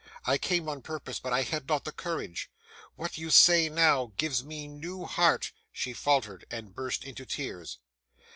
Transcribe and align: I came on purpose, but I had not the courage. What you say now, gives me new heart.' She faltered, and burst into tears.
I 0.25 0.39
came 0.39 0.67
on 0.67 0.81
purpose, 0.81 1.19
but 1.19 1.31
I 1.31 1.43
had 1.43 1.67
not 1.67 1.85
the 1.85 1.91
courage. 1.91 2.49
What 2.95 3.19
you 3.19 3.29
say 3.29 3.69
now, 3.69 4.13
gives 4.17 4.43
me 4.43 4.67
new 4.67 5.05
heart.' 5.05 5.51
She 5.71 5.93
faltered, 5.93 6.43
and 6.49 6.73
burst 6.73 7.03
into 7.03 7.23
tears. 7.23 7.77